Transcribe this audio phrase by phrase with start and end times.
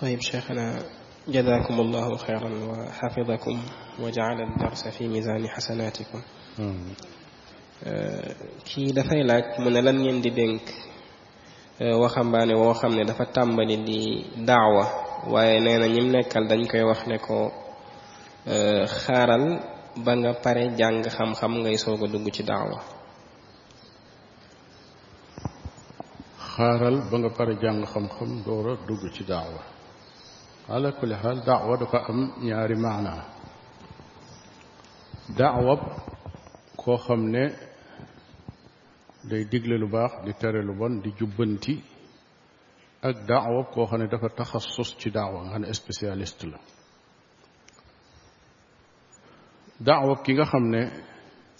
[0.00, 0.82] طيب شيخنا
[1.28, 3.60] جزاكم الله خيرا وحفظكم
[4.00, 6.20] وجعل الدرس في ميزان حسناتكم
[8.64, 9.02] كي دا
[9.60, 10.68] من لان نين دي دنك
[12.02, 14.86] وخم باني وخم ني دا دي دعوه
[15.30, 16.68] واي نينا نيم نيكال
[18.86, 19.44] خارل
[20.06, 22.80] كاي باري جانغ خام خام غاي سوغو دوغ سي دعوه
[26.38, 29.77] خارل باغا باري جانغ خام خام دورا دوغ سي دعوه
[30.68, 33.24] على كل حال دعوة قام ياري معنا
[35.38, 35.96] دعوة
[36.76, 37.56] كو خمنا
[39.30, 41.82] دي ديغل لو باخ دي تري لو بون دي جوبنتي
[43.04, 46.58] اك دعوة كو خاني دا تخصص تي دعوة انا سبيسياليست لا
[49.80, 50.92] دعوة كيغا خمنا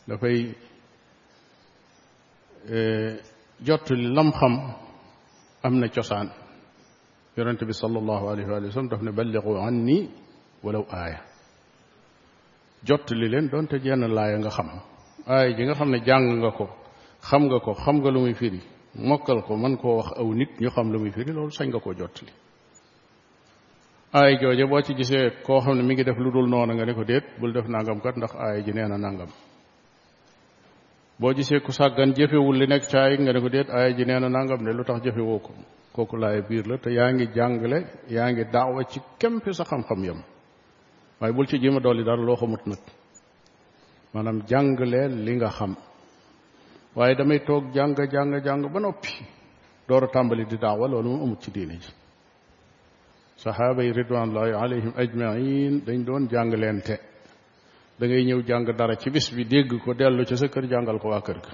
[0.09, 0.19] دا
[2.70, 3.20] آه،
[3.61, 4.55] جوت لام خم
[5.67, 6.29] امنا تيوسان
[7.38, 9.98] yonente bi sallallahu alayhi wa sallam daf ne balligu anni
[10.65, 11.20] walaw aaya
[12.89, 14.69] jot leen doonte jenn laaya nga xam
[15.34, 16.67] aaya ji nga xam ne jàng nga ko
[17.28, 18.61] xam nga ko xam nga lu muy firi
[19.11, 21.80] mokkal ko mën koo wax aw nit ñu xam lu muy firi loolu sañ nga
[21.84, 22.33] koo jot li
[24.19, 26.84] aaya jooje boo ci gisee koo xam ne mi ngi def lu dul noona nga
[26.89, 29.30] ne ko déet bul def nangam kat ndax aaya ji nee na nangam
[31.20, 34.19] boo gisee ku sàggan jëfewul li nekk caay nga ne ko déet aaya ji nee
[34.23, 35.52] na nangam ne lu tax jëfewoo ko
[35.99, 37.79] kooku laay biir la te yaa ngi jàngale
[38.17, 40.19] yaa ngi daawa ci kem sa xam-xam yam
[41.21, 42.81] waaye bul ci jéema dolli dara loo xamut nag
[44.15, 45.73] maanaam jàngale li nga xam
[46.97, 49.13] waaye damay toog jàng jàng jàng ba noppi
[49.89, 51.91] door a tàmbali di daawa loolu moom amut ci diine ji
[53.43, 54.93] saxaaba yi ridwanullahi alayhim
[55.87, 56.97] dañ doon jàngalente
[57.99, 60.99] da ngay ñëw jàng dara ci bis bi dégg ko dellu ci sa kër jàngal
[61.03, 61.53] ko waa kër ga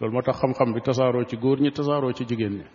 [0.00, 2.66] loolu moo tax xam-xam bi tasaaroo ci góor ñi tasaaroo ci jigéen ñi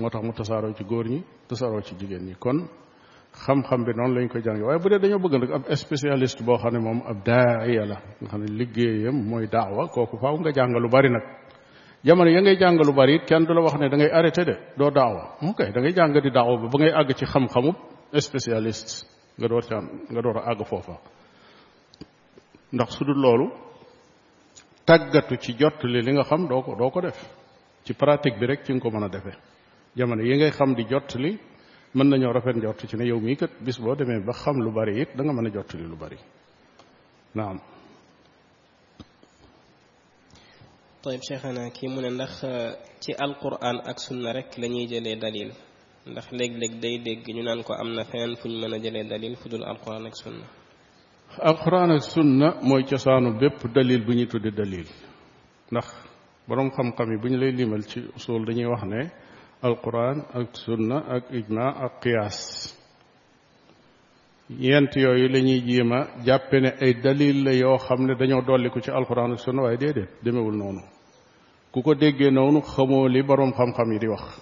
[0.00, 2.58] moo tax mu tasaaroo ci góor ñi tasaaroo ci jigéen ñi kon
[3.44, 6.56] xam-xam bi noonu lañ ko jàng waaye bu dee dañoo bëgg nag ab spécialiste boo
[6.58, 10.50] xam ne moom ab daaya la nga xam ne liggéeyam mooy daawa kooku faaw nga
[10.52, 11.24] jàng lu bari nag
[12.06, 14.54] jamono ya ngay jàng lu bari kenn du la wax ne da ngay arrêté de
[14.76, 17.70] doo daawa ok da ngay jàng di daawa ba ba ngay àgg ci xam xamu
[18.14, 18.92] spécialiste
[19.38, 19.78] nga door ca
[20.12, 20.94] nga door a àgg foofa
[22.74, 23.46] ndax su dul loolu
[24.86, 27.18] tàggatu ci jottali li nga xam doo ko doo ko def
[27.84, 29.38] ci pratique bi rek ci nga ko mën a defee
[29.98, 31.32] jamono yi ngay xam di jotali
[31.96, 34.70] mën nañoo rafet njort ci ne yow mii kat bis boo demee ba xam lu
[34.76, 36.18] bari it da nga mën a jottali lu bari
[37.38, 37.58] naam
[41.02, 42.32] tayib طيب ki mu ne ndax
[43.02, 45.50] ci alquran ak sunna rek lañuy jëlé dalil
[46.10, 49.64] ndax leg leg day dégg ñu naan ko amna feneen fuñ mëna jëlé dalil fudul
[49.64, 50.46] alquran ak sunna
[51.50, 54.88] alquran ak sunna mooy cosaanu bépp dalil bu ñuy tudde dalil
[55.72, 55.86] ndax
[56.46, 59.00] borom xam-xam yi bu ñu lay limal ci usul dañuy wax ne
[59.64, 62.38] القرآن السنة الإجماع القياس
[64.50, 69.62] ينت يوي لي ني جيما جابنا اي دليل يو خامني دانيو دولي كو القران والسنه
[69.62, 70.80] واي ديد ديميول نونو
[71.72, 74.38] كوكو ديغي نونو خمو لي بروم خام خام يدي واخ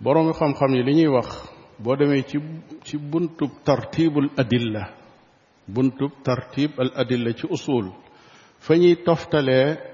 [0.00, 2.38] بروم خام خام لي ني واخ بو ديمي تي
[2.84, 4.88] تي بونتو ترتيب الادله
[5.68, 7.92] بونتو ترتيب الادله تي اصول
[8.58, 9.89] فاني توفتالي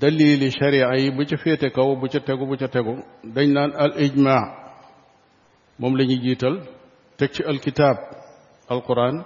[0.00, 2.94] dalili sharia yi bu ca féete kaw bu ca tegu bu ca tegu
[3.34, 4.36] dañ naan al ijma
[5.78, 6.56] moom la ñuy jiital
[7.18, 7.96] teg ci alkitaab
[8.68, 9.24] alquran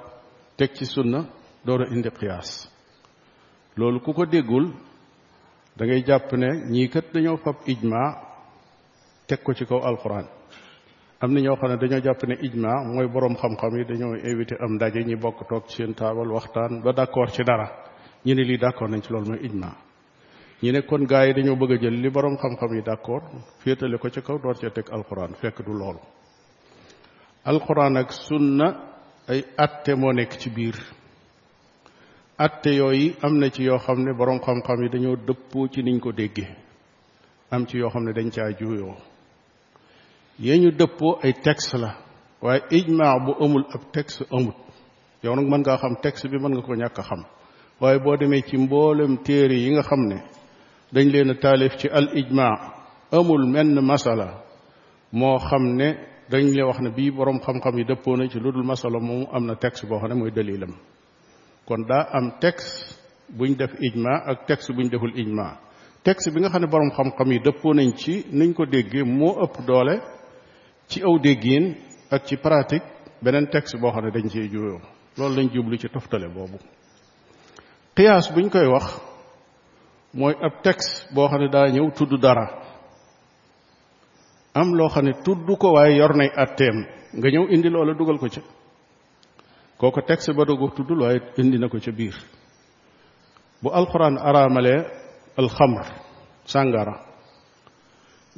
[0.57, 1.21] teg ci sunna
[1.65, 2.51] door a indi qiyaas
[3.77, 4.67] loolu ku ko déggul
[5.77, 8.03] dangay jàpp ne ñii kat dañoo fab ijma
[9.29, 10.27] teg ko ci kaw alquran
[11.21, 14.55] am na ñoo xam ne dañoo jàpp ne ijma mooy boroom xam-xam yi dañoo invité
[14.65, 17.69] am ndaje ñi bokk toog ci seen taabal waxtaan ba d'accord ci dara
[18.25, 19.86] ñu lii d'accord nañ ci loolu mooy ijma
[20.63, 23.25] ñu ne kon gars yi dañoo bëgg a jël li borom xam-xam yi d'accord
[23.59, 26.01] féetale ko ca kaw door ca teg alxuraan fekk du loolu
[27.45, 28.67] alxuraan ak sunna
[29.29, 30.77] ay atte moo nekk ci biir
[32.39, 36.01] atte yooyu am na ci yoo xam ne borom xam-xam yi dañoo dëppoo ci niñ
[36.01, 36.49] ko déggee
[37.51, 38.97] am ci yoo xam ne dañ caa juuyoo
[40.39, 41.99] yee ñu dëppoo ay texte la
[42.41, 44.57] waaye ijmaa bu amul ak texte amut
[45.23, 47.25] yow nag mën ngaa xam texte bi mën nga ko ñàkk a xam
[47.79, 50.17] waaye boo demee ci mboolem téere yi nga xam ne
[50.93, 52.55] dañ leen a taalif ci al ijma
[53.11, 54.45] amul menn masala
[55.13, 55.99] moo xam ne
[56.31, 59.47] dañ leen wax ne bii borom xam-xam yi dëppoo na ci ludul masala moomu am
[59.47, 60.75] na texte boo xam ne mooy dalilam
[61.67, 62.99] kon daa am texte
[63.39, 65.59] buñ def ijma ak texte buñ deful ijma
[66.05, 69.43] texte bi nga xam ne borom xam-xam yi dëppoo nañ ci niñ ko déggee moo
[69.45, 69.99] ëpp doole
[70.89, 71.75] ci aw déggin
[72.11, 72.87] ak ci pratique
[73.23, 74.79] beneen texte boo xam ne dañ cee juyoo
[75.19, 76.59] loolu lañ jublu ci toftale boobu
[77.97, 78.87] qiyaas buñ koy wax
[80.19, 82.47] mooy ab texte boo xam ne daa ñëw tudd dara
[84.61, 86.77] am loo xam ne tudd ko waaye yor nay atteem
[87.17, 88.43] nga ñëw indi loola dugal ko ca
[89.81, 92.17] kooko texte ba dogo tuddul waaye indi na ko ca biir
[93.63, 94.81] bu alxuraan araamalee
[95.41, 95.87] alxamr
[96.53, 96.95] sàngara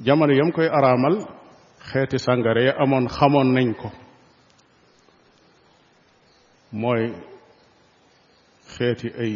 [0.04, 1.16] jamono yam koy araamal
[1.88, 3.88] xeeti sàngara ya amoon xamoon nañ ko
[6.80, 7.04] mooy
[8.74, 9.34] xeeti ay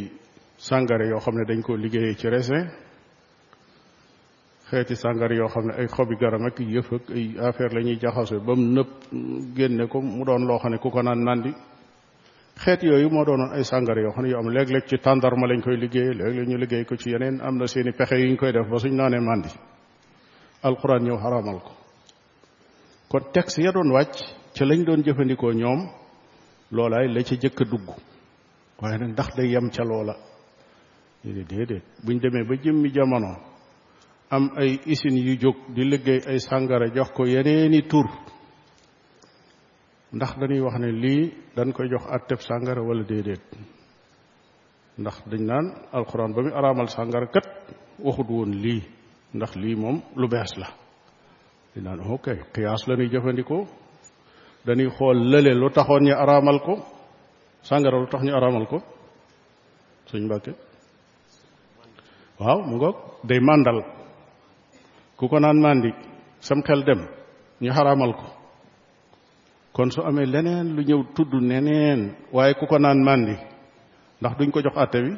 [0.62, 2.69] sàngara yoo xam ne dañ koo liggéeyee ci raisin
[4.70, 8.41] xeeti sàngara yoo xam ne ay xobi garam ak yëf ay affaire la ñuy jaxasoo
[8.47, 8.88] ba mu nëpp
[9.56, 11.50] génne ko mu doon loo xam ne ku ko naan nandi
[12.62, 15.61] xeet yooyu moo doonoon ay sàngara yoo xam ne yoo am léeg-léeg ci tàndarma lañ
[15.62, 18.53] koy liggéeyee léeg-léeg ñu liggéey ko ci yeneen am na seeni pexe yu ñu koy
[18.53, 19.49] def ba suñ naanee màndi
[20.62, 21.73] alquran ñëw xaraamal ko
[23.09, 24.14] kon texte ya doon wàcc
[24.55, 25.88] ca lañ doon jëfandikoo ñoom
[26.70, 27.88] loolaay la ca jëkk a dugg
[28.81, 30.14] waaye nag ndax day yem ca loola
[31.24, 33.32] dede dede déedéet buñ démé ba jëmmi jamono
[34.36, 38.06] am ay isin yu jog di liggéey ay sangara jox ko yeneeni tur
[40.12, 41.22] ndax dañuy wax ne lii
[41.56, 43.42] dañ koy jox atteb sangara wala déedéet
[44.98, 47.46] ndax dañ naan alquran ba muy araamal sàngara kat
[48.04, 48.82] waxut woon lii
[49.34, 50.68] ndax lii moom lu bees la
[51.75, 53.64] di naan ok qiyaas la ñuy jëfandikoo
[54.66, 56.75] dañuy xool lële lu taxoon ñu araamal ko
[57.62, 58.78] sangara lu tax ñu araamal ko
[60.08, 60.52] suñ mbàkke
[62.44, 62.96] waaw mu ngoog
[63.28, 63.78] day màndal
[65.18, 65.90] ku ko naan màndi
[66.46, 67.00] sam xel dem
[67.62, 68.26] ñu xaraamal ko
[69.74, 72.00] kon su amee leneen lu ñëw tudd neneen
[72.34, 73.34] waaye ku ko naan màndi
[74.20, 75.12] ndax duñ ko jox àtte bi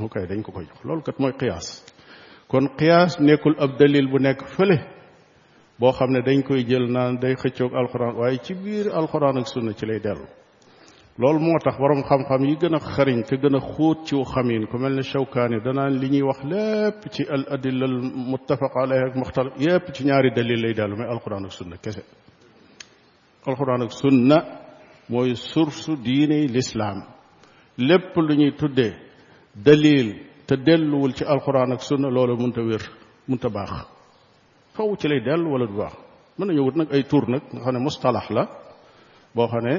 [0.00, 1.66] mu koy dañ ko ko jox loolu kat mooy qiyaas
[2.50, 4.78] kon qiyaas nekkul ab dalil bu nekk fële
[5.78, 9.72] boo xam ne dañ koy jël naan day xëccoog alxuraan waaye ci biir alxuraan sunna
[9.78, 10.26] ci lay dellu
[11.20, 14.62] loolu moo tax borom xam-xam yi gën a xariñ te gën a xóot ci xamin
[14.70, 17.98] ku mel ne shawkaani danaan li ñuy wax lépp ci al adilla al
[18.32, 22.02] muttafaq alayhi ak muxtalif yépp ci ñaari dalil lay dellu mais alquran ak sunna kese
[23.48, 24.38] alquran ak sunna
[25.12, 26.98] mooy source diine l'islam
[27.88, 28.92] lépp lu ñuy tuddee
[29.66, 30.08] dalil
[30.46, 32.82] te delluwul ci alquran ak sunna loolu munta wér
[33.28, 33.72] munta baax
[34.76, 35.94] faw ci lay dellu wala du baax
[36.38, 38.42] mën nañu wut nag ay tour nag nga xam ne mustalax la
[39.34, 39.76] boo xam ne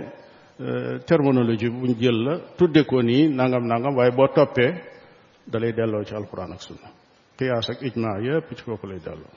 [1.08, 4.66] terminologie buñ jël la tudde ko ni nangam nangam waaye bo topé
[5.52, 6.90] dalay lay ci alcorane ak sunna
[7.38, 9.34] qiyas ak ijma yépp ci ko lay delloo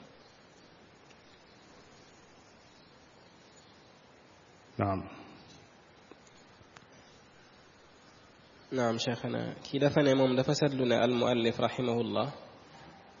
[4.79, 4.99] naam
[8.77, 12.27] naam cheikhana ki dafa ne mom dafa seetlu ne al muallif rahimahullah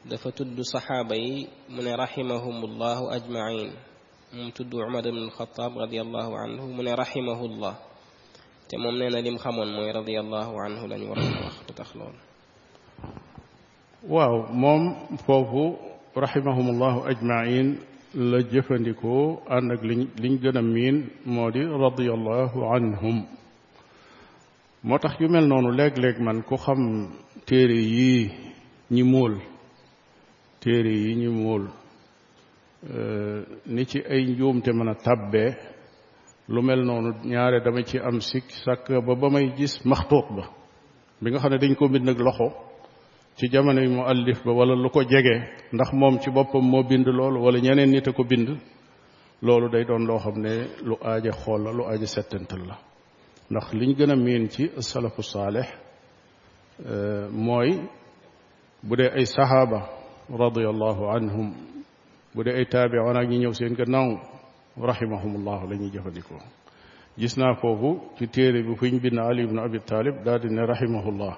[0.09, 3.69] dafa tuddu sahaba yi mu rahimahumullah ajmain
[4.35, 7.75] moom tuddu umar ibn al-khattab radiyallahu anhu mu rahimahullah
[8.69, 12.15] te mom néna lim xamone moy radiyallahu anhu lañu wax wax du tax lool
[14.13, 14.81] waaw mom
[15.25, 15.63] fofu
[16.25, 17.67] rahimahumullahu ajmain
[18.31, 19.13] la jëfëndiko
[19.55, 19.81] ànd ak
[20.21, 20.95] liñ gëna min
[21.35, 23.17] modi radiyallahu anhum
[24.89, 26.81] motax yu mel nonu leg leg man ku xam
[27.47, 28.13] téré yi
[28.95, 29.33] ñi móol
[30.61, 31.63] téré yi ñi móol
[33.73, 35.51] ni ci ay njuumte mën a tàbbee
[36.49, 40.43] lu mel noonu ñaare dama ci am sikk sàkk ba ba may gis maxtuut ba
[41.21, 42.47] bi nga xam ne dañ koo bind loxo
[43.37, 45.35] ci jamono yi mu allif ba wala lu ko jege
[45.75, 48.47] ndax moom ci boppam moo bind loolu wala ñeneen nit a bind
[49.45, 50.53] loolu day doon loo xam ne
[50.87, 52.75] lu aaja xool la lu aaja settantal la
[53.49, 55.67] ndax liñ gën a miin ci salafu saalix
[56.85, 57.69] euh, mooy
[58.83, 59.79] bu dee ay saxaaba
[60.29, 61.47] radiyallahu anhum
[62.35, 64.09] bu dee ay taabi'oon ak ñi ñëw seen gannaaw
[64.77, 66.35] rahimahumullahu la ñuy jëfandikoo
[67.17, 70.49] gis naa foofu ci téere bi fu ñu bind ali ibnu abi talib daal di
[70.49, 71.35] ne rahimahullah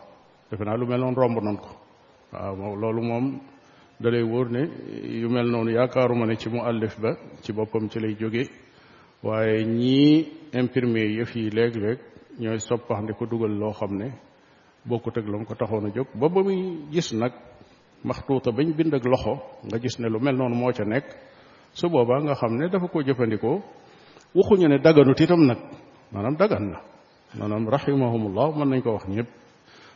[0.50, 1.70] defe naa lu mel noonu romb nan ko
[2.34, 3.26] waaw loolu moom
[4.02, 4.62] da lay wóor ne
[5.22, 7.12] yu mel noonu yaakaaruma ne ci mu àllif ba
[7.44, 8.44] ci boppam ci lay jóge
[9.24, 10.18] waaye ñii
[10.60, 12.00] imprimé yëf yi léeg-léeg
[12.42, 14.08] ñooy soppax ndi ko dugal loo xam ne
[14.88, 16.60] bokkut ak la ko taxoon a jóg ba ba muy
[16.92, 17.34] gis nag
[18.08, 19.34] maxtuuta bañ bind ak loxo
[19.66, 21.06] nga gis ne lu mel noonu moo ca nekk
[21.74, 23.60] su boobaa nga xam ne dafa ko jëfandikoo
[24.36, 25.58] waxuñu ne daganut itam nag
[26.14, 26.80] maanaam dagan na
[27.40, 29.28] maanaam rahimahumullah mën nañ ko wax ñëpp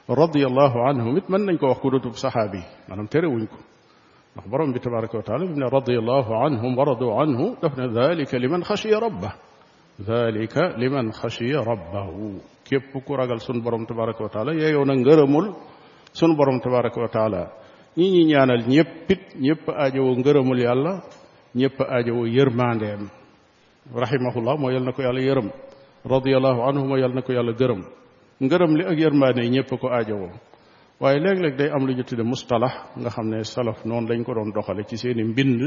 [0.09, 3.57] radiallahu anhum it mën nañ ko wax ku dutub saxaabi maanaam terewuñ ko
[4.35, 7.87] ndax borom bi tabaraka wa taala bi ne radiallahu anhum wa radu anhu daf ne
[7.93, 9.35] dalika liman xashiya rabba
[9.99, 15.47] dhalika liman xashiya rabbahu képp ku ragal sun borom tabaraka wa taala yeeyoo na ngërëmul
[16.13, 17.51] sun borom tabaraka wa taala
[17.97, 21.03] ñi ñi ñaanal ñëpp it ñëpp aajowoo ngërëmul yàlla
[21.55, 21.77] ñëpp
[22.17, 23.01] wo yërmandeem
[23.95, 25.49] rahimahullah mo yal nako yàlla yeram
[26.05, 27.81] radiyallahu anhu mo yal nako yàlla geureum
[28.41, 30.29] ngeureum li ak yërmande ñëpp ko wo
[31.01, 34.33] waye leg leg day am lu ñu tudde mustalah nga xamne salaf non lañ ko
[34.33, 35.59] doon doxale ci seeni mbind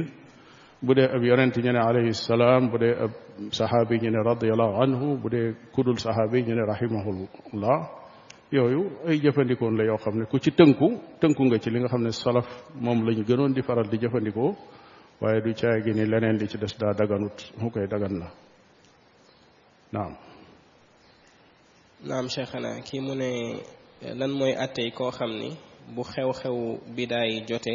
[0.83, 3.11] budé ab yaronte ñene alayhi salam budé ab
[3.51, 7.79] sahabi ñene radiyallahu anhu budé kudul sahabi ñene rahimahullah
[8.53, 12.11] yoyu ay jëfandikoon la yo xamne ku ci tënku tënku nga ci li nga xamne
[12.13, 12.47] salaf
[12.81, 14.53] mom lañu gënoon di faral di jëfandikoo
[15.21, 18.27] waaye du caay gi ni leneen li ci des daa daganut mu koy dagan na
[19.93, 20.13] naam
[22.09, 22.27] naam
[22.87, 23.31] kii mu ne
[24.19, 25.49] lan mooy attey koo xam ni
[25.95, 26.57] bu xew-xew
[26.97, 27.75] bidaay jote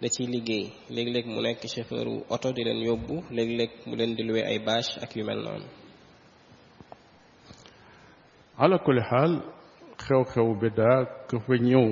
[0.00, 0.64] da ciy liggéey
[0.94, 4.98] léeg-léeg mu nekk chauffeuru oto di leen yóbbu léeg mu leen di luwe ay bâche
[5.04, 5.66] ak yu mel noonu
[8.62, 8.76] ala
[9.10, 9.32] xaal
[10.04, 11.86] xew-xew bidaa ka fa ñëw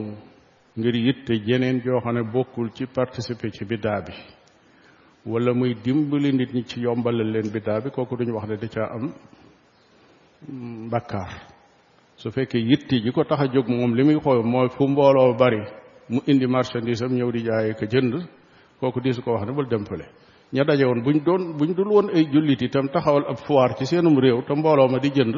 [0.79, 4.15] ngir yitte jeneen joo xam ne bokkul ci participer ci bidaa bi
[5.25, 8.67] wala muy dimbali nit ñi ci yombalal leen biddaa bi kooku duñu wax ne de
[8.69, 9.12] caa am
[10.91, 11.31] bakkaar
[12.17, 15.37] su fekkee yitti ji ko tax a jóg moom li muy xool mooy fu mbooloo
[15.38, 15.62] bari
[16.09, 18.14] mu indi marchandise ñëw di jaay ko jënd
[18.81, 20.07] kooku di su ko wax ne bul dem fële
[20.52, 23.37] ña daje woon bu ñu doon bu buñ dul woon ay jullit itam taxawal ab
[23.47, 25.35] foire ci seenum réew te mbooloo ma di jënd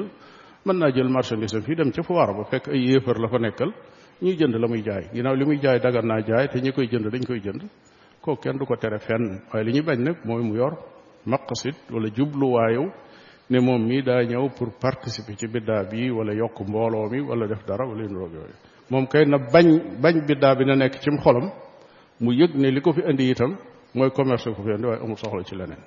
[0.64, 3.38] mën naa jël marchandise am fii dem ci foire ba fekk ay yéefar la fa
[3.38, 3.70] nekkal
[4.22, 6.86] ñuy jënd la muy jaay ginnaaw li muy jaay dagan naa jaay te ñi koy
[6.88, 7.62] jënd dañ koy jënd
[8.24, 10.72] kooku kenn du ko tere fenn waaye li ñuy bañ nag mooy mu yor
[11.32, 12.84] maqasid wala jubluwaayu
[13.50, 17.46] ne moom mii daa ñëw pour participer ci biddaa bi wala yokk mbooloo mi wala
[17.46, 18.40] def dara wala yu yooyu
[18.90, 19.66] moom kay na bañ
[20.02, 21.46] bañ biddaa bi na nekk cim xolam
[22.20, 23.56] mu yëg ne li ko fi indi itam
[23.94, 25.82] mooy commerce ko fi indi waaye amul soxla ci leneen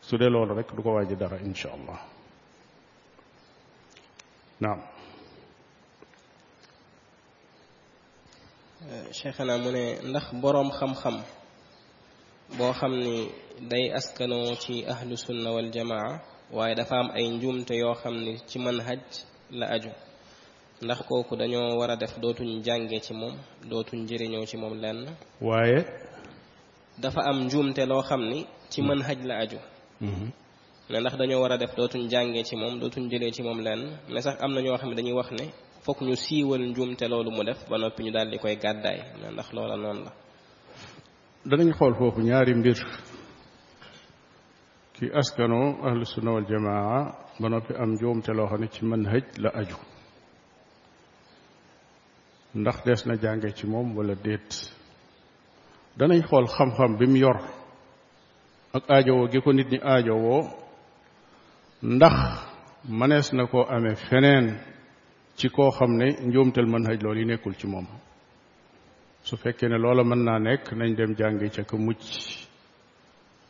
[0.00, 1.98] su dee loolu rek du ko wàññi dara incha allah
[4.60, 4.80] naam
[9.46, 11.16] naa mu ne ndax boroom xam-xam
[12.58, 13.12] boo xam ni
[13.70, 16.10] day askanoo ci ahlu sunna wal jamaa
[16.56, 19.00] waaye dafa am ay njuumte yoo xam ni ci manhaj
[19.58, 19.90] la aju
[20.84, 23.34] ndax kooku dañoo war a def dootuñ jànge ci moom
[23.70, 25.00] dootuñ jëriñoo ci moom lenn.
[25.48, 25.78] waaye.
[27.02, 28.38] dafa am njuumte loo xam ni
[28.72, 28.88] ci hmm.
[28.88, 29.58] manhaj la aju.
[30.00, 30.28] Hmm.
[30.90, 33.82] ne ndax dañoo war a def dootuñ jàngee ci moom dootuñ jëlee ci moom lenn
[34.12, 35.46] mais sax am na ñoo xam ne dañuy wax ne.
[35.86, 39.00] fokk ñu siiwal njuumte loolu mu def ba noppi ñu daal di koy gàddaay
[39.34, 40.12] ndax loola noonu la
[41.58, 42.78] danañ xool foofu ñaari mbir
[44.94, 46.98] ki askano ahlu sunna jamaa
[47.40, 49.78] ba noppi am njuumte loo xam ne ci manhaj la aju
[52.60, 54.48] ndax des na jànge ci moom wala déet
[55.98, 57.38] danañ xool xam-xam bi mu yor
[58.76, 60.42] ak aajowoo gi ko nit ñi aajowoo
[61.82, 62.16] ndax
[62.98, 64.75] mënees na koo amee feneen
[65.36, 67.86] ci koo xam ne njuumtal mën haj loolu yi nekkul ci moom
[69.22, 72.02] su fekkee ne loola mën naa nekk nañ dem jàngi ca ko mucc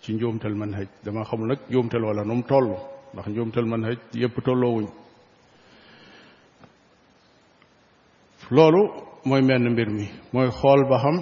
[0.03, 2.69] ci njuumtal mën haj dama xam nag njuumtal wala nu mu toll
[3.13, 4.87] ndax njuumtal mën haj yépp tolloowuñ
[8.51, 8.83] loolu
[9.29, 11.17] mooy menn mbir mi mooy xool ba xam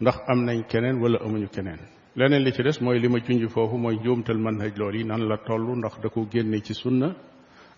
[0.00, 1.78] ndax am nañ keneen wala amuñu keneen
[2.18, 5.22] leneen li ci des mooy li ma junj foofu mooy njuumtal mën haj loolu nan
[5.28, 7.14] la toll ndax da ko génne ci sunna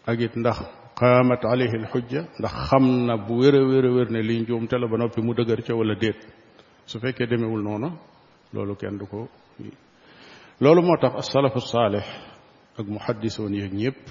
[0.06, 4.08] ak it ndax qaamat alayhi alxujja ndax xam na bu wér a wér a wér
[4.10, 6.16] ne lii njuum te noppi mu dëgër ca wala déet
[6.90, 7.88] su fekkee demewul noonu
[8.54, 9.20] loolu kenn du ko
[10.62, 12.06] loolu moo tax asalafu saalix
[12.78, 14.02] ak muhaddisoon yeeg ñëpp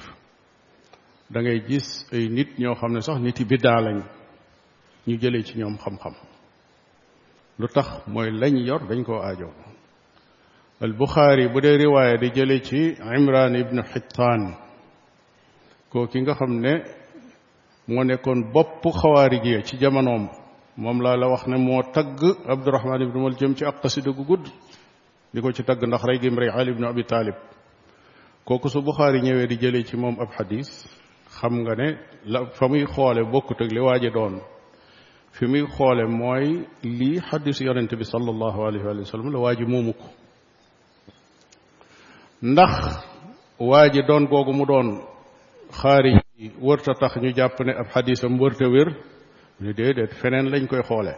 [1.32, 4.00] da ngay gis ay nit ñoo xam ne sax nit yi biddaa lañ
[5.08, 6.14] ñu jëlee ci ñoom xam-xam
[7.60, 9.50] lu tax mooy lañ yor dañ koo aajo
[10.82, 14.65] al buxaari bu dee riwaaya di jële ci imran ibnu xittaan
[15.92, 16.84] koo ki nga xam ne
[17.88, 20.28] moo nekkoon bopp xawaarij yi ci jamonoom
[20.78, 22.20] moom laa la wax ne moo tagg
[22.54, 24.46] Abdurahmaan ibnu Muljam ci ab xasida gu gudd
[25.34, 27.36] di ko ci tagg ndax rey gim rey Ali ibnu Abi Taalib
[28.48, 30.70] kooku su Buxaari ñëwee di jëlee ci moom ab xadis
[31.38, 31.88] xam nga ne
[32.26, 34.36] la fa muy xoole bokkut ak li waaje doon
[35.36, 36.46] fi muy xoole mooy
[36.84, 40.06] lii xadis yonent bi sallallahu alayhi wa sallam la waaji moomu ko
[42.54, 42.74] ndax
[43.60, 44.88] waaji doon googu mu doon
[45.72, 48.88] xaarij yi wërta tax ñu jàpp ne ab xadisam wërta wér
[49.64, 51.14] ñu déedéet feneen lañ koy xoole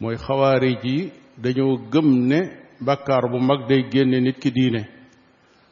[0.00, 1.10] mooy xawaarij yi
[1.42, 2.40] dañoo gëm ne
[2.86, 4.82] bàkkaar bu mag day génne nit ki diine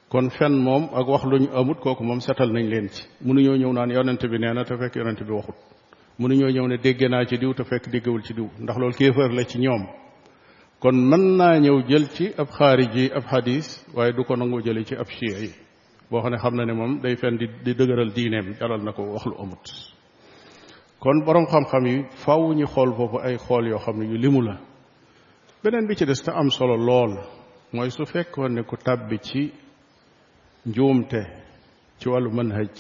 [0.09, 3.57] kon fen moom ak wax lu ñu amut kooku moom setal nañ leen ci mënuñoo
[3.57, 5.59] ñëw naan yonent bi nee na te fekk yonent bi waxut
[6.21, 9.31] mënuñoo ñëw ne dégge naa ci diw te fekk déggewul ci diw ndax loolu kéefër
[9.33, 9.83] la ci ñoom
[10.83, 14.61] kon mën naa ñëw jël ci ab xaarij yi ab xadis waaye du ko nangoo
[14.61, 15.51] jële ci ab chia yi
[16.13, 18.93] boo xam ne xam na ne moom day fen di di dëgëral diineem jaral na
[18.97, 19.65] ko wax lu amut
[21.03, 24.41] kon boroom xam-xam yi faw ñu xool boobu ay xool yoo xam ne yu limu
[24.43, 24.57] la
[25.63, 27.15] beneen bi ci des te am solo lool
[27.73, 29.43] mooy su fekkoon ne ku tàbbi ci
[30.67, 31.21] njuumte
[31.99, 32.73] ci wàllu manhaj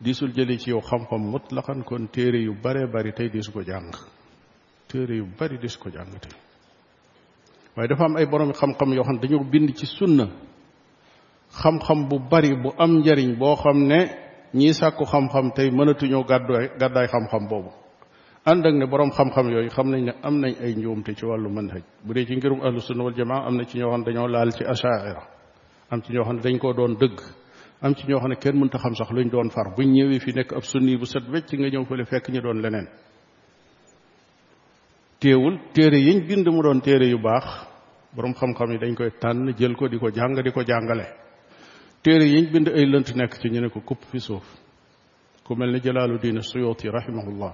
[0.00, 3.90] diisul jëli ci yow xam-xam mutlaqan kon téere yu bare bari tey diisu ko jàng
[4.88, 6.32] téere yu bari diisu ko jàng tey
[7.76, 10.28] waaye dafa am ay borom xam-xam yoo xam ne dañoo bind ci sunna
[11.56, 13.98] xam-xam bu bari bu am njariñ boo xam ne
[14.52, 17.70] ñii sàkku xam-xam tey mënatuñoo gàddaay gàddaay xam-xam boobu
[18.44, 21.48] ànd ak ne boroom xam-xam yooyu xam nañ ne am nañ ay njuumte ci wàllu
[21.48, 24.00] mën manhaj bu dee ci ngirum ahlu sunna wal jamaa am na ci ñoo xam
[24.02, 25.22] ne dañoo laal ci ashaira
[25.90, 27.20] am ci ñoo xam ne dañ koo doon dëgg
[27.82, 30.32] am ci ñoo xam ne kenn mënta xam sax luñ doon far buñ ñëwee fi
[30.34, 32.88] nekk ab sunni bu set wecc nga ñëw fële fekk ñu doon leneen
[35.20, 37.46] téewul téere yiñ bind mu doon téere yu baax
[38.14, 41.23] boroom xam yi dañ koy tànn jël ko di ko jàng di ko jàngale
[42.04, 44.44] téere yiñ bind ay lënt nekk ci ñu ne ko kupp fi suuf
[45.42, 47.52] ku mel ni jalaalu diine suyuti rahimahullah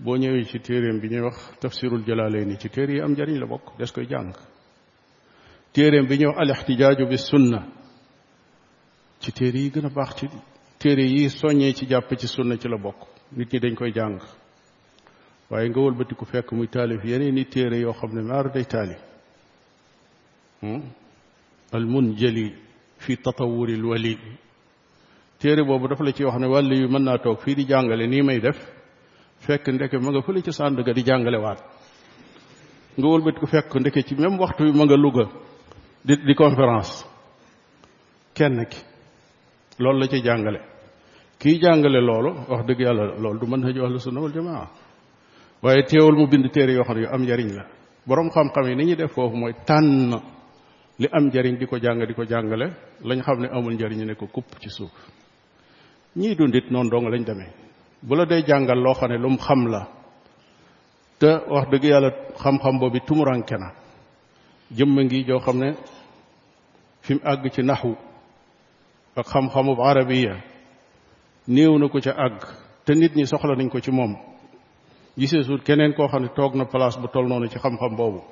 [0.00, 3.38] boo ñëwee ci téeréem bi ñuy wax tafsirul jalaalee ni ci téere yi am njariñ
[3.40, 4.32] la bokk des koy jàng
[5.74, 7.60] téeréem bi ñuy wax al ixtijaaju bi sunna
[9.20, 10.26] ci téere yi gën a baax ci
[10.78, 14.20] téere yi soññee ci jàpp ci sunna ci la bokk nit ñi dañ koy jàng
[15.50, 18.64] waaye nga wëlbati ku fekk muy taalif yeneen i téere yoo xam ne maaru day
[18.64, 18.96] taali
[21.76, 22.63] al munjali
[23.04, 24.16] fi tatawuri wali
[25.38, 28.06] téere boobu dafa la ci wax ne wàll yu mën naa toog fii di jàngale
[28.06, 28.56] nii may def
[29.46, 31.60] fekk ndeke ma nga fële ci sànd ga di jàngale waat
[32.96, 35.28] nga wëlbati ko fekk ndeke ci même waxtu yi ma nga Louga
[36.04, 37.04] di di conférence
[38.34, 38.80] kenn ki
[39.78, 40.60] loolu la ci jàngale
[41.38, 44.70] kii jàngale loolu wax dëgg yàlla loolu du mën na jox la sunna wal jamaa
[45.62, 47.64] waaye teewul mu bind téere yoo xam ne yu am njariñ la
[48.06, 50.33] boroom xam-xam yi ni ñuy def foofu mooy tànn
[50.98, 52.66] li am njariñ di ko jàng di ko jàngale
[53.02, 54.90] lañ xam ne amul njariñ ne ko kupp ci suuf
[56.16, 57.50] ñii dundit noon dong lañ demee
[58.02, 59.88] bu la dee jàngal loo xam ne lum xam la
[61.18, 62.10] te wax dëgg yàlla
[62.42, 63.72] xam-xam boobu tumuranke na
[64.70, 65.72] jëmm ngi joo xam ne
[67.02, 67.96] fi mu àgg ci naxwu
[69.16, 70.36] ak xam-xamub arabiya
[71.48, 72.40] néew na ko ca àgg
[72.84, 74.14] te nit ñi soxla nañ ko ci moom
[75.16, 78.22] gisee suut keneen koo xam ne toog na palaas bu toll noonu ci xam-xam boobu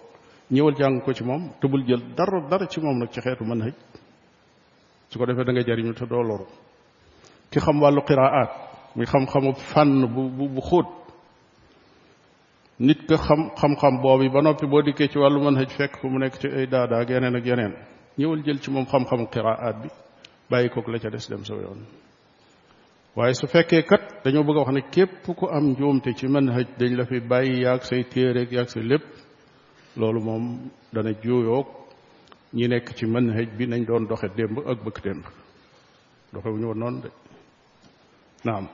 [0.50, 3.44] ñëwal jàng ko ci moom te bul jël dara dara ci moom nag ci xeetu
[3.44, 3.74] mën hëj
[5.10, 6.44] su ko defee da jariñu te doo loru
[7.50, 8.50] ki xam wàllu qiraat
[8.96, 10.86] muy xam-xamu fànn bu bu xóot
[12.78, 16.08] nit ka xam xam-xam boobu ba noppi boo dikkee ci wàllu mën hëj fekk ko
[16.08, 17.72] mu nekk ci ay daadaa ak yeneen ak yeneen
[18.18, 19.88] ñëwal jël ci moom xam-xamu qiraat bi
[20.50, 21.80] bàyyi kook la ca des dem sa yoon
[23.16, 26.50] waaye su fekkee kat dañoo bëgg a wax ne képp ku am njuumte ci mën
[26.50, 29.04] hëj dañ la fi bàyyi yaag say téereeg yaag say lépp
[29.96, 30.44] loolu moom
[30.92, 31.66] dana juuyoog
[32.58, 35.24] ñi nekk ci manhaj bi nañ doon doxe démb ak bëkk démb
[36.32, 37.08] doxe wu ñu woon noonu de
[38.46, 38.64] naam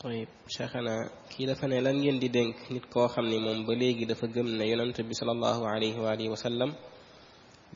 [0.00, 0.92] tayib cheikhana
[1.30, 4.26] kii dafa ne lan ngeen di dénk nit koo xam ne moom ba léegi dafa
[4.34, 6.70] gëm ne yonent bi salallahu alayhi wa alihi wa sallam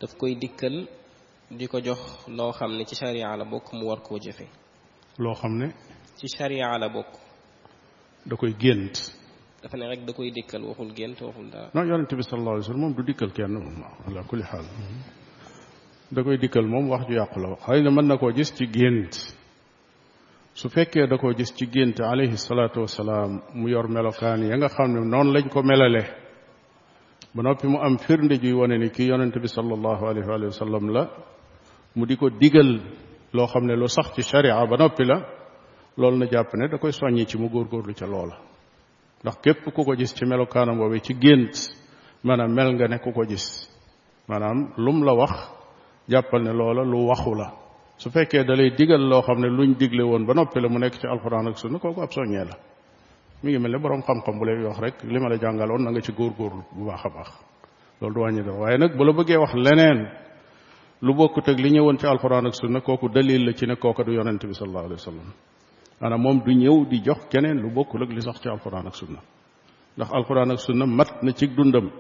[0.00, 0.76] daf koy dikkal
[1.59, 2.00] di ko jox
[2.38, 4.46] loo xam ne ci sharia la bokk mu war koo jëfe
[5.24, 5.68] loo xam ne
[6.16, 7.12] ci sharia la bokk
[8.24, 8.96] da koy gént
[9.62, 12.66] dafa ne rek da koy dikkal waxul gént waxul dara non yonente bi sallallahu alayhi
[12.68, 13.57] wasallam du dikkal kenn
[14.09, 14.64] ala kulli hal
[16.14, 18.50] da koy dikkal moom wax ju yàq la wax xëy na mën na koo gis
[18.57, 19.12] ci gént
[20.61, 24.68] su fekkee da koo gis ci gént alayhi salaatu wasalaam mu yor melokaan ya nga
[24.68, 26.02] xam ne noonu lañ ko melale
[27.35, 30.87] ba noppi mu am firnde juy wane ni kii yonente bi sallallahu alayhi wa sallam
[30.94, 31.02] la
[31.96, 32.81] mu di ko digal
[33.37, 35.18] loo xam ne lu sax ci sharia ba noppi la
[36.01, 38.37] loolu na jàpp ne da koy soññi ci mu góor góorlu ca loola
[39.23, 41.55] ndax képp ku ko gis ci melokaanam bi ci gént
[42.25, 43.47] maanaam mel nga ne ku ko gis
[44.29, 45.33] maanaam lum la wax
[46.09, 47.49] jàppal ne loola lu waxu la
[47.97, 50.79] su fekkee da lay digal loo xam ne luñ digle woon ba noppi la mu
[50.79, 52.55] nekk ci alxuraan ak sunna kooku ab soññee la
[53.43, 56.01] mi ngi mel ne borom xam-xam lay wax rek li ma la jàngaloon na nga
[56.01, 57.31] ci góorgóorlu bu baax baax
[58.01, 59.99] loolu du wàññi dara nag bu la wax leneen
[61.05, 64.03] lu bokkut ak li ñëwoon ci alxuraan ak sunna kooku dalil la ci ne kooka
[64.05, 65.31] du yonent bi sallallahu alayhi wa sallam
[66.01, 68.95] maanaam moom du ñëw di jox keneen lu bokkul ak li sax ci alxuraan ak
[68.97, 69.19] sunna
[69.97, 71.91] ndax alxuraan ak sunna mat na ci dundam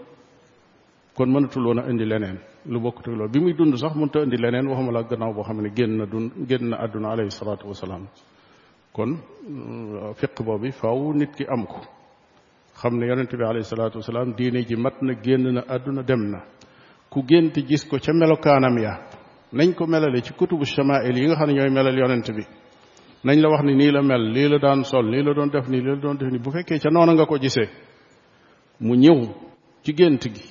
[1.16, 4.22] kon mënatul woon indi leneen lu bokkut ak loolu bi muy dund sax mënut a
[4.24, 7.30] indi leneen waxuma la gannaaw boo xam ne génn na dun génn na àdduna alayhi
[7.30, 8.04] salaatu wasalaam
[8.92, 11.80] kon euh, fiq boobu nit ki am ko
[12.76, 16.40] xam ne yonent bi alayhi salaatu wasalaam diine mat na génn na àdduna dem na
[17.08, 19.00] ku gént gis ko ca melokaanam ya
[19.52, 22.44] nañ ko melale ci kutubu shamail yi nga xam ne ñooy melal yonent bi
[23.24, 25.68] nañ la wax ni nii la mel lii la daan sol nii la doon def
[25.68, 27.68] nii lii la doon def nii bu fekkee ca noona nga ko gisee
[28.80, 29.32] mu ñëw
[29.84, 30.42] ci gént gi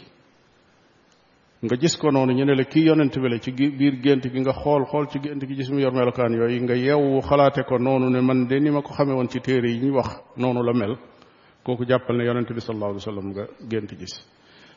[1.64, 4.40] nga gis ko noonu ñenee ne la kii yonent bi la ci biir gént gi
[4.40, 7.78] nga xool xool ci gént gi gis mu yor melokaan yooyu nga yeewu xalaate ko
[7.78, 10.64] noonu ne man de ni ma ko xamee woon ci téere yi ñu wax noonu
[10.64, 10.96] la mel
[11.64, 14.14] kooku jàppal ne yonent bi sallallahu alayhi wa sallam nga gént gis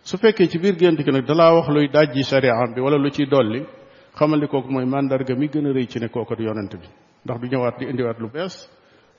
[0.03, 3.09] su fekkee ci biir gént gi nag dalaa wax luy dajji sharia bi wala lu
[3.11, 3.65] ciy dolli
[4.15, 6.87] xamal ni kooku mooy mandarga mi gën a rëy ci ne kooku yonent bi
[7.29, 8.55] ndax du ñëwaat di indiwaat lu bees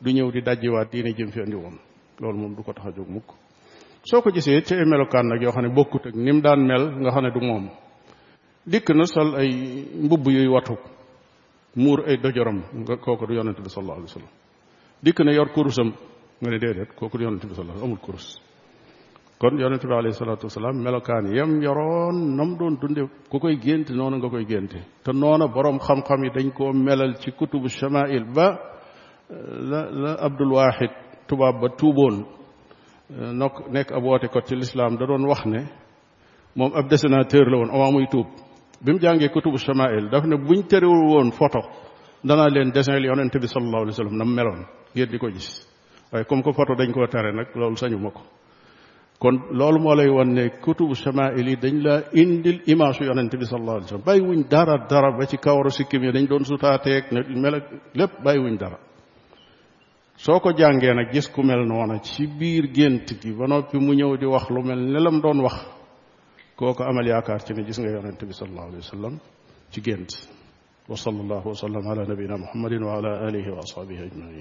[0.02, 1.78] du ñëw di dajjiwaat diine jëm fi andi woon
[2.19, 3.30] loolu moom du ko tax a jóg mukk
[4.10, 6.84] soo ko gisee ci ay melokaan nag yoo xam ne bokkut ak nim daan mel
[7.00, 7.69] nga xam ne du moom
[8.65, 9.50] dikk na sol ay
[10.04, 10.76] mbubb yuy watu
[11.76, 14.30] muur ay dojoram nga kooku du yonente bi sallallahu alayhi wa sallam
[15.04, 15.89] dikk na yor kurusam
[16.41, 18.28] nga ne déedéet kooku du yonente bi sallallahu amul kurus
[19.41, 23.91] kon yonente bi alayhi salatu wasalam melokan yam yoroon nam don dunde ku koy génte
[23.99, 28.25] noonu nga koy génte te noona borom xam-xam yi dañ ko melal ci kutubu shamail
[28.36, 28.47] ba
[29.69, 30.91] la la abdul wahid
[31.28, 32.15] tuba ba tubon
[33.39, 35.62] nok nek abote ko ci l'islam da don wax ne
[36.58, 38.28] mom ab dessinateur la won awamuy tub
[38.86, 41.62] bim jange mu kutubu shamail daf ne buñ terewul won photo
[42.28, 44.60] dana len dessin li yonente bi sallallahu alayhi wa nam melon
[44.95, 45.49] ngeen di ko gis
[46.12, 48.10] way comme ko photo dañ ko tere nak lolou sañu ma
[49.21, 53.45] kon loolu moo lay won ne kutubu chamail yi dañ la indil image yonente bi
[53.51, 57.03] sallallahu alayhi wasallam bàyyi wuñ dara dara ba ci kawaru sikkim yi dañ doon sutaateeg
[57.13, 57.55] ne mel
[57.99, 58.77] lépp bàyyi wuñ dara
[60.25, 63.93] soo ko jàngee nag gis ku mel noona ci biir gént gi ba noppi mu
[63.99, 65.58] ñëw di wax lu mel ne lam doon wax
[66.60, 69.15] kooku amal yaakaar ci ne gis nga yonente bi sallallahu alayhi wasallam
[69.71, 70.12] ci gént
[70.89, 74.38] wa sallallahu wa sallam ala nabina muhammadin wa ala alihi wa ashabihi ajmain